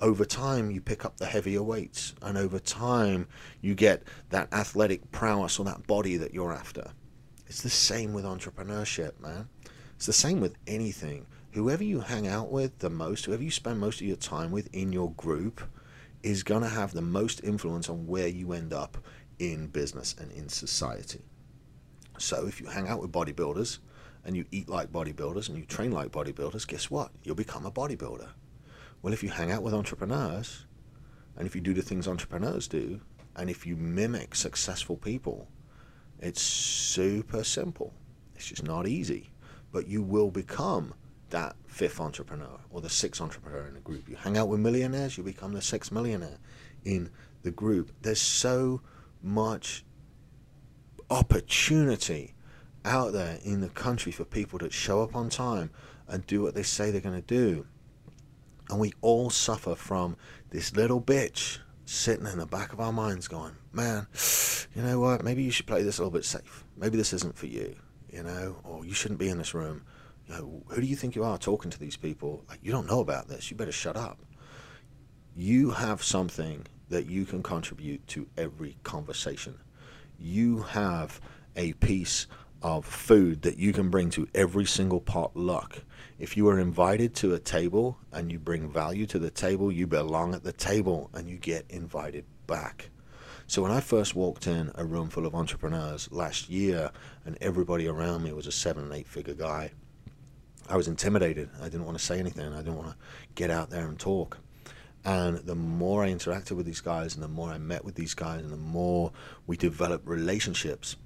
over 0.00 0.24
time 0.24 0.70
you 0.70 0.80
pick 0.80 1.04
up 1.04 1.16
the 1.16 1.26
heavier 1.26 1.62
weights 1.62 2.14
and 2.22 2.36
over 2.36 2.58
time 2.58 3.26
you 3.60 3.74
get 3.74 4.02
that 4.30 4.52
athletic 4.52 5.10
prowess 5.10 5.58
or 5.58 5.64
that 5.64 5.86
body 5.86 6.16
that 6.16 6.34
you're 6.34 6.52
after. 6.52 6.90
It's 7.46 7.62
the 7.62 7.70
same 7.70 8.12
with 8.12 8.24
entrepreneurship 8.24 9.18
man. 9.20 9.48
It's 9.96 10.06
the 10.06 10.12
same 10.12 10.40
with 10.40 10.56
anything. 10.66 11.26
Whoever 11.52 11.84
you 11.84 12.00
hang 12.00 12.26
out 12.26 12.50
with 12.50 12.78
the 12.80 12.90
most 12.90 13.24
whoever 13.24 13.42
you 13.42 13.50
spend 13.50 13.80
most 13.80 14.00
of 14.00 14.06
your 14.06 14.16
time 14.16 14.50
with 14.50 14.68
in 14.74 14.92
your 14.92 15.12
group 15.12 15.62
is 16.22 16.42
going 16.42 16.62
to 16.62 16.68
have 16.68 16.92
the 16.92 17.02
most 17.02 17.42
influence 17.42 17.88
on 17.88 18.06
where 18.06 18.28
you 18.28 18.52
end 18.52 18.72
up 18.72 18.98
in 19.38 19.68
business 19.68 20.14
and 20.18 20.30
in 20.32 20.48
society. 20.48 21.22
So 22.18 22.46
if 22.46 22.60
you 22.60 22.66
hang 22.66 22.88
out 22.88 23.00
with 23.00 23.12
bodybuilders 23.12 23.78
and 24.24 24.36
you 24.36 24.44
eat 24.50 24.68
like 24.68 24.92
bodybuilders 24.92 25.48
and 25.48 25.56
you 25.56 25.64
train 25.64 25.92
like 25.92 26.10
bodybuilders 26.10 26.66
guess 26.66 26.90
what? 26.90 27.12
You'll 27.22 27.34
become 27.34 27.64
a 27.64 27.70
bodybuilder 27.70 28.28
well, 29.02 29.12
if 29.12 29.22
you 29.22 29.30
hang 29.30 29.50
out 29.50 29.62
with 29.62 29.74
entrepreneurs, 29.74 30.66
and 31.36 31.46
if 31.46 31.54
you 31.54 31.60
do 31.60 31.74
the 31.74 31.82
things 31.82 32.08
entrepreneurs 32.08 32.66
do, 32.66 33.00
and 33.36 33.50
if 33.50 33.66
you 33.66 33.76
mimic 33.76 34.34
successful 34.34 34.96
people, 34.96 35.48
it's 36.18 36.40
super 36.42 37.44
simple. 37.44 37.92
It's 38.34 38.46
just 38.46 38.64
not 38.64 38.88
easy, 38.88 39.30
but 39.72 39.86
you 39.86 40.02
will 40.02 40.30
become 40.30 40.94
that 41.30 41.56
fifth 41.66 42.00
entrepreneur 42.00 42.58
or 42.70 42.80
the 42.80 42.88
sixth 42.88 43.20
entrepreneur 43.20 43.66
in 43.66 43.74
the 43.74 43.80
group. 43.80 44.08
You 44.08 44.16
hang 44.16 44.38
out 44.38 44.48
with 44.48 44.60
millionaires, 44.60 45.18
you 45.18 45.24
become 45.24 45.52
the 45.52 45.62
sixth 45.62 45.92
millionaire 45.92 46.38
in 46.84 47.10
the 47.42 47.50
group. 47.50 47.92
There's 48.02 48.20
so 48.20 48.80
much 49.22 49.84
opportunity 51.10 52.34
out 52.84 53.12
there 53.12 53.38
in 53.44 53.60
the 53.60 53.68
country 53.68 54.12
for 54.12 54.24
people 54.24 54.58
that 54.60 54.72
show 54.72 55.02
up 55.02 55.16
on 55.16 55.28
time 55.28 55.70
and 56.08 56.26
do 56.26 56.42
what 56.42 56.54
they 56.54 56.62
say 56.62 56.90
they're 56.90 57.00
going 57.00 57.20
to 57.20 57.26
do. 57.26 57.66
And 58.70 58.80
we 58.80 58.92
all 59.00 59.30
suffer 59.30 59.74
from 59.74 60.16
this 60.50 60.74
little 60.74 61.00
bitch 61.00 61.58
sitting 61.84 62.26
in 62.26 62.38
the 62.38 62.46
back 62.46 62.72
of 62.72 62.80
our 62.80 62.92
minds 62.92 63.28
going, 63.28 63.54
man, 63.72 64.06
you 64.74 64.82
know 64.82 64.98
what? 64.98 65.22
Maybe 65.22 65.42
you 65.42 65.50
should 65.50 65.66
play 65.66 65.82
this 65.82 65.98
a 65.98 66.02
little 66.02 66.10
bit 66.10 66.24
safe. 66.24 66.64
Maybe 66.76 66.96
this 66.96 67.12
isn't 67.12 67.36
for 67.36 67.46
you, 67.46 67.76
you 68.10 68.22
know, 68.22 68.56
or 68.64 68.84
you 68.84 68.92
shouldn't 68.92 69.20
be 69.20 69.28
in 69.28 69.38
this 69.38 69.54
room. 69.54 69.84
You 70.26 70.34
know, 70.34 70.62
who 70.68 70.80
do 70.80 70.86
you 70.86 70.96
think 70.96 71.14
you 71.14 71.22
are 71.22 71.38
talking 71.38 71.70
to 71.70 71.78
these 71.78 71.96
people? 71.96 72.44
Like, 72.48 72.58
you 72.62 72.72
don't 72.72 72.88
know 72.88 73.00
about 73.00 73.28
this. 73.28 73.50
You 73.50 73.56
better 73.56 73.70
shut 73.72 73.96
up. 73.96 74.18
You 75.36 75.70
have 75.70 76.02
something 76.02 76.66
that 76.88 77.06
you 77.06 77.24
can 77.24 77.42
contribute 77.42 78.06
to 78.08 78.26
every 78.36 78.76
conversation. 78.82 79.58
You 80.18 80.62
have 80.62 81.20
a 81.54 81.74
piece 81.74 82.26
of 82.62 82.84
food 82.84 83.42
that 83.42 83.58
you 83.58 83.72
can 83.72 83.90
bring 83.90 84.10
to 84.10 84.28
every 84.34 84.64
single 84.64 85.00
potluck 85.00 85.82
if 86.18 86.36
you 86.36 86.48
are 86.48 86.58
invited 86.58 87.14
to 87.16 87.34
a 87.34 87.38
table 87.38 87.98
and 88.10 88.32
you 88.32 88.38
bring 88.38 88.70
value 88.70 89.04
to 89.06 89.18
the 89.18 89.30
table, 89.30 89.70
you 89.70 89.86
belong 89.86 90.34
at 90.34 90.44
the 90.44 90.52
table 90.52 91.10
and 91.12 91.28
you 91.28 91.36
get 91.36 91.66
invited 91.68 92.24
back. 92.46 92.88
So 93.46 93.62
when 93.62 93.70
I 93.70 93.80
first 93.80 94.16
walked 94.16 94.46
in 94.46 94.72
a 94.74 94.84
room 94.84 95.10
full 95.10 95.26
of 95.26 95.34
entrepreneurs 95.34 96.10
last 96.10 96.48
year 96.48 96.90
and 97.26 97.36
everybody 97.40 97.86
around 97.86 98.24
me 98.24 98.32
was 98.32 98.46
a 98.46 98.52
seven 98.52 98.84
and 98.84 98.94
eight 98.94 99.06
figure 99.06 99.34
guy, 99.34 99.72
I 100.68 100.76
was 100.76 100.88
intimidated. 100.88 101.50
I 101.60 101.64
didn't 101.64 101.84
want 101.84 101.98
to 101.98 102.04
say 102.04 102.18
anything. 102.18 102.52
I 102.52 102.58
didn't 102.58 102.76
want 102.76 102.88
to 102.88 102.96
get 103.34 103.50
out 103.50 103.68
there 103.68 103.86
and 103.86 103.98
talk. 103.98 104.38
And 105.04 105.36
the 105.38 105.54
more 105.54 106.02
I 106.02 106.08
interacted 106.10 106.52
with 106.52 106.66
these 106.66 106.80
guys 106.80 107.14
and 107.14 107.22
the 107.22 107.28
more 107.28 107.50
I 107.50 107.58
met 107.58 107.84
with 107.84 107.94
these 107.94 108.14
guys 108.14 108.40
and 108.40 108.50
the 108.50 108.56
more 108.56 109.12
we 109.46 109.56
developed 109.56 110.08
relationships, 110.08 110.96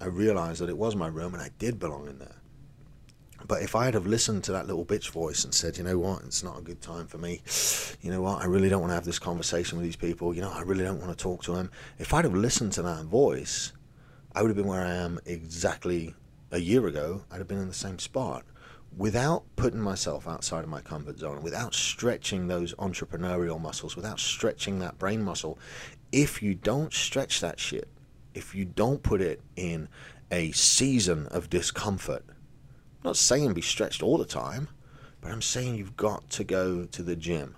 I 0.00 0.06
realized 0.06 0.60
that 0.60 0.70
it 0.70 0.78
was 0.78 0.96
my 0.96 1.08
room 1.08 1.34
and 1.34 1.42
I 1.42 1.50
did 1.58 1.78
belong 1.78 2.08
in 2.08 2.18
there. 2.18 2.36
But 3.46 3.62
if 3.62 3.74
I 3.74 3.86
had 3.86 3.94
have 3.94 4.06
listened 4.06 4.44
to 4.44 4.52
that 4.52 4.66
little 4.66 4.84
bitch 4.84 5.10
voice 5.10 5.44
and 5.44 5.54
said, 5.54 5.76
you 5.78 5.84
know 5.84 5.98
what, 5.98 6.22
it's 6.22 6.42
not 6.42 6.58
a 6.58 6.62
good 6.62 6.80
time 6.80 7.06
for 7.06 7.18
me. 7.18 7.42
You 8.00 8.10
know 8.10 8.22
what, 8.22 8.42
I 8.42 8.46
really 8.46 8.68
don't 8.68 8.80
want 8.80 8.90
to 8.90 8.94
have 8.94 9.04
this 9.04 9.18
conversation 9.18 9.78
with 9.78 9.84
these 9.84 9.96
people. 9.96 10.34
You 10.34 10.42
know, 10.42 10.50
I 10.50 10.62
really 10.62 10.84
don't 10.84 11.00
want 11.00 11.16
to 11.16 11.22
talk 11.22 11.42
to 11.44 11.52
them. 11.52 11.70
If 11.98 12.14
I'd 12.14 12.24
have 12.24 12.34
listened 12.34 12.72
to 12.74 12.82
that 12.82 13.04
voice, 13.04 13.72
I 14.34 14.42
would 14.42 14.48
have 14.48 14.56
been 14.56 14.66
where 14.66 14.84
I 14.84 14.94
am 14.94 15.18
exactly 15.26 16.14
a 16.50 16.58
year 16.58 16.86
ago. 16.86 17.24
I'd 17.30 17.38
have 17.38 17.48
been 17.48 17.58
in 17.58 17.68
the 17.68 17.74
same 17.74 17.98
spot 17.98 18.44
without 18.96 19.44
putting 19.56 19.80
myself 19.80 20.26
outside 20.26 20.64
of 20.64 20.70
my 20.70 20.80
comfort 20.80 21.18
zone, 21.18 21.42
without 21.42 21.74
stretching 21.74 22.46
those 22.46 22.74
entrepreneurial 22.74 23.60
muscles, 23.60 23.96
without 23.96 24.18
stretching 24.18 24.78
that 24.80 24.98
brain 24.98 25.22
muscle. 25.22 25.58
If 26.12 26.42
you 26.42 26.54
don't 26.54 26.92
stretch 26.92 27.40
that 27.40 27.60
shit, 27.60 27.88
if 28.40 28.54
you 28.54 28.64
don't 28.64 29.02
put 29.02 29.20
it 29.20 29.42
in 29.54 29.86
a 30.30 30.50
season 30.52 31.26
of 31.26 31.50
discomfort, 31.50 32.24
I'm 32.26 33.04
not 33.04 33.18
saying 33.18 33.52
be 33.52 33.60
stretched 33.60 34.02
all 34.02 34.16
the 34.16 34.24
time, 34.24 34.68
but 35.20 35.30
I'm 35.30 35.42
saying 35.42 35.74
you've 35.74 35.98
got 35.98 36.30
to 36.30 36.44
go 36.44 36.86
to 36.86 37.02
the 37.02 37.16
gym 37.16 37.54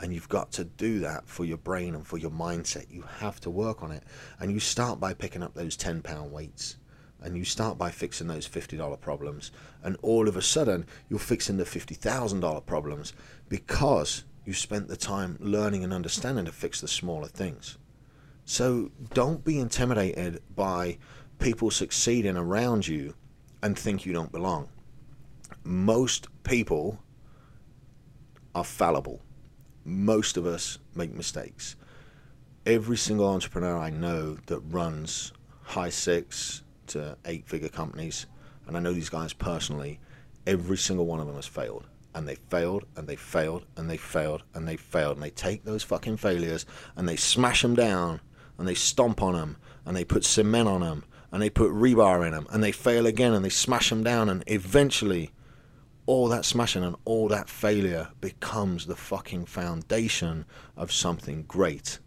and 0.00 0.14
you've 0.14 0.30
got 0.30 0.52
to 0.52 0.64
do 0.64 1.00
that 1.00 1.28
for 1.28 1.44
your 1.44 1.58
brain 1.58 1.94
and 1.94 2.06
for 2.06 2.16
your 2.16 2.30
mindset. 2.30 2.86
You 2.90 3.02
have 3.18 3.40
to 3.40 3.50
work 3.50 3.82
on 3.82 3.92
it. 3.92 4.04
And 4.40 4.50
you 4.50 4.58
start 4.58 4.98
by 4.98 5.12
picking 5.12 5.42
up 5.42 5.52
those 5.52 5.76
10 5.76 6.00
pound 6.00 6.32
weights 6.32 6.78
and 7.20 7.36
you 7.36 7.44
start 7.44 7.76
by 7.76 7.90
fixing 7.90 8.26
those 8.26 8.48
$50 8.48 8.98
problems. 8.98 9.52
And 9.82 9.98
all 10.00 10.28
of 10.28 10.36
a 10.38 10.42
sudden, 10.42 10.86
you're 11.10 11.18
fixing 11.18 11.58
the 11.58 11.64
$50,000 11.64 12.64
problems 12.64 13.12
because 13.50 14.24
you 14.46 14.54
spent 14.54 14.88
the 14.88 14.96
time 14.96 15.36
learning 15.40 15.84
and 15.84 15.92
understanding 15.92 16.46
to 16.46 16.52
fix 16.52 16.80
the 16.80 16.88
smaller 16.88 17.28
things. 17.28 17.76
So 18.48 18.92
don't 19.12 19.44
be 19.44 19.58
intimidated 19.58 20.40
by 20.54 20.98
people 21.40 21.70
succeeding 21.72 22.36
around 22.36 22.86
you 22.86 23.14
and 23.60 23.76
think 23.76 24.06
you 24.06 24.12
don't 24.12 24.30
belong. 24.30 24.68
Most 25.64 26.28
people 26.44 27.02
are 28.54 28.64
fallible. 28.64 29.20
Most 29.84 30.36
of 30.36 30.46
us 30.46 30.78
make 30.94 31.12
mistakes. 31.12 31.74
Every 32.64 32.96
single 32.96 33.28
entrepreneur 33.28 33.76
I 33.76 33.90
know 33.90 34.38
that 34.46 34.60
runs 34.60 35.32
high 35.62 35.90
six 35.90 36.62
to 36.86 37.18
eight 37.24 37.48
figure 37.48 37.68
companies, 37.68 38.26
and 38.68 38.76
I 38.76 38.80
know 38.80 38.92
these 38.92 39.08
guys 39.08 39.32
personally, 39.32 39.98
every 40.46 40.78
single 40.78 41.06
one 41.06 41.18
of 41.18 41.26
them 41.26 41.36
has 41.36 41.46
failed. 41.46 41.84
And 42.14 42.28
they 42.28 42.36
failed, 42.36 42.84
and 42.96 43.08
they 43.08 43.16
failed, 43.16 43.66
and 43.76 43.90
they 43.90 43.96
failed, 43.96 44.44
and 44.54 44.66
they 44.66 44.76
failed. 44.76 45.16
And 45.16 45.22
they 45.22 45.30
take 45.30 45.64
those 45.64 45.82
fucking 45.82 46.16
failures 46.16 46.64
and 46.96 47.08
they 47.08 47.16
smash 47.16 47.62
them 47.62 47.74
down, 47.74 48.20
and 48.58 48.66
they 48.66 48.74
stomp 48.74 49.22
on 49.22 49.34
them, 49.34 49.56
and 49.84 49.96
they 49.96 50.04
put 50.04 50.24
cement 50.24 50.68
on 50.68 50.80
them, 50.80 51.04
and 51.30 51.42
they 51.42 51.50
put 51.50 51.70
rebar 51.70 52.24
in 52.24 52.32
them 52.32 52.46
and 52.50 52.62
they 52.62 52.72
fail 52.72 53.04
again 53.04 53.34
and 53.34 53.44
they 53.44 53.50
smash 53.50 53.90
them 53.90 54.02
down 54.02 54.28
and 54.28 54.42
eventually 54.46 55.32
all 56.06 56.28
that 56.28 56.44
smashing 56.44 56.84
and 56.84 56.96
all 57.04 57.28
that 57.28 57.48
failure 57.48 58.08
becomes 58.20 58.86
the 58.86 58.96
fucking 58.96 59.44
foundation 59.44 60.44
of 60.76 60.92
something 60.92 61.42
great. 61.42 61.98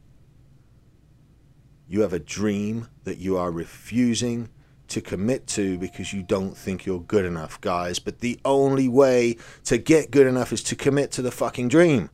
You 1.87 2.01
have 2.01 2.13
a 2.13 2.19
dream 2.19 2.87
that 3.03 3.17
you 3.17 3.37
are 3.37 3.51
refusing 3.51 4.49
to 4.87 5.01
commit 5.01 5.45
to 5.47 5.77
because 5.77 6.13
you 6.13 6.23
don't 6.23 6.55
think 6.55 6.85
you're 6.85 7.01
good 7.01 7.25
enough, 7.25 7.59
guys. 7.61 7.99
But 7.99 8.19
the 8.19 8.39
only 8.45 8.87
way 8.87 9.37
to 9.65 9.77
get 9.77 10.11
good 10.11 10.27
enough 10.27 10.53
is 10.53 10.63
to 10.63 10.75
commit 10.75 11.11
to 11.11 11.21
the 11.21 11.31
fucking 11.31 11.67
dream. 11.67 12.09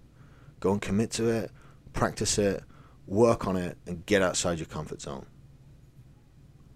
Go 0.59 0.71
and 0.71 0.81
commit 0.81 1.11
to 1.11 1.29
it, 1.29 1.51
practice 1.93 2.37
it, 2.37 2.63
work 3.07 3.47
on 3.47 3.55
it, 3.55 3.77
and 3.85 4.05
get 4.05 4.21
outside 4.21 4.59
your 4.59 4.67
comfort 4.67 5.01
zone. 5.01 5.25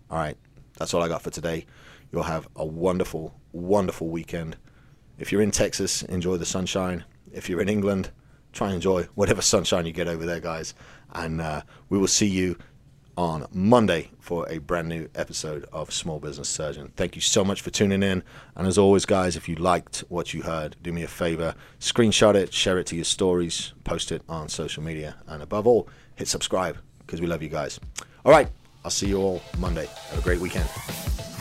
All 0.09 0.17
right, 0.17 0.37
that's 0.77 0.93
all 0.93 1.03
I 1.03 1.07
got 1.07 1.21
for 1.21 1.29
today. 1.29 1.65
You'll 2.11 2.23
have 2.23 2.47
a 2.55 2.65
wonderful, 2.65 3.35
wonderful 3.51 4.09
weekend. 4.09 4.57
If 5.17 5.31
you're 5.31 5.41
in 5.41 5.51
Texas, 5.51 6.01
enjoy 6.03 6.37
the 6.37 6.45
sunshine. 6.45 7.03
If 7.31 7.49
you're 7.49 7.61
in 7.61 7.69
England, 7.69 8.11
try 8.53 8.67
and 8.67 8.75
enjoy 8.75 9.03
whatever 9.15 9.41
sunshine 9.41 9.85
you 9.85 9.91
get 9.91 10.07
over 10.07 10.25
there, 10.25 10.39
guys. 10.39 10.73
And 11.13 11.41
uh, 11.41 11.61
we 11.89 11.97
will 11.97 12.07
see 12.07 12.27
you 12.27 12.57
on 13.19 13.45
Monday 13.51 14.09
for 14.19 14.47
a 14.49 14.59
brand 14.59 14.87
new 14.87 15.09
episode 15.13 15.65
of 15.73 15.91
Small 15.91 16.19
Business 16.19 16.47
Surgeon. 16.47 16.93
Thank 16.95 17.15
you 17.15 17.21
so 17.21 17.43
much 17.43 17.61
for 17.61 17.69
tuning 17.69 18.01
in. 18.01 18.23
And 18.55 18.65
as 18.65 18.77
always, 18.77 19.05
guys, 19.05 19.35
if 19.35 19.49
you 19.49 19.55
liked 19.55 20.05
what 20.07 20.33
you 20.33 20.43
heard, 20.43 20.77
do 20.81 20.93
me 20.93 21.03
a 21.03 21.07
favor 21.07 21.53
screenshot 21.81 22.35
it, 22.35 22.53
share 22.53 22.79
it 22.79 22.85
to 22.87 22.95
your 22.95 23.03
stories, 23.03 23.73
post 23.83 24.13
it 24.13 24.21
on 24.29 24.47
social 24.47 24.81
media. 24.81 25.17
And 25.27 25.43
above 25.43 25.67
all, 25.67 25.89
hit 26.19 26.27
subscribe 26.27 26.77
because 26.99 27.21
we 27.21 27.27
love 27.27 27.41
you 27.41 27.49
guys. 27.49 27.79
All 28.23 28.31
right, 28.31 28.49
I'll 28.85 28.91
see 28.91 29.07
you 29.07 29.17
all 29.17 29.41
Monday. 29.57 29.87
Have 30.09 30.19
a 30.19 30.21
great 30.21 30.39
weekend. 30.39 30.65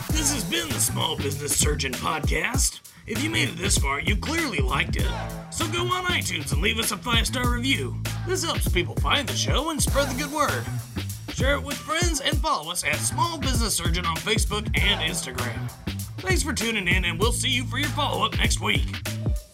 This 0.09 0.33
has 0.33 0.43
been 0.45 0.67
the 0.69 0.79
Small 0.79 1.17
Business 1.17 1.55
Surgeon 1.55 1.91
Podcast. 1.91 2.79
If 3.05 3.23
you 3.23 3.29
made 3.29 3.49
it 3.49 3.57
this 3.57 3.77
far, 3.77 3.99
you 3.99 4.15
clearly 4.15 4.59
liked 4.59 4.95
it. 4.95 5.09
So 5.51 5.67
go 5.67 5.85
on 5.87 6.05
iTunes 6.05 6.51
and 6.53 6.61
leave 6.61 6.79
us 6.79 6.91
a 6.91 6.97
five 6.97 7.27
star 7.27 7.53
review. 7.53 8.01
This 8.27 8.43
helps 8.43 8.67
people 8.69 8.95
find 8.95 9.27
the 9.27 9.35
show 9.35 9.69
and 9.69 9.81
spread 9.81 10.09
the 10.09 10.23
good 10.23 10.31
word. 10.31 10.63
Share 11.33 11.55
it 11.55 11.63
with 11.63 11.77
friends 11.77 12.21
and 12.21 12.37
follow 12.37 12.71
us 12.71 12.83
at 12.83 12.95
Small 12.97 13.37
Business 13.37 13.75
Surgeon 13.75 14.05
on 14.05 14.15
Facebook 14.17 14.65
and 14.79 15.01
Instagram. 15.01 15.69
Thanks 16.19 16.43
for 16.43 16.53
tuning 16.53 16.87
in, 16.87 17.05
and 17.05 17.19
we'll 17.19 17.31
see 17.31 17.49
you 17.49 17.65
for 17.65 17.77
your 17.77 17.89
follow 17.89 18.25
up 18.25 18.37
next 18.37 18.59
week. 18.61 19.03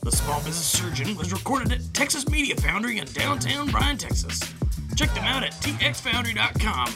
The 0.01 0.11
Small 0.11 0.39
Business 0.39 0.65
Surgeon 0.65 1.15
was 1.15 1.31
recorded 1.31 1.71
at 1.71 1.93
Texas 1.93 2.27
Media 2.27 2.55
Foundry 2.57 2.97
in 2.97 3.05
downtown 3.07 3.69
Bryan, 3.69 3.97
Texas. 3.97 4.39
Check 4.95 5.13
them 5.13 5.25
out 5.25 5.43
at 5.43 5.51
txfoundry.com. 5.51 6.87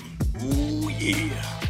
Ooh, 0.42 0.90
yeah. 0.90 1.69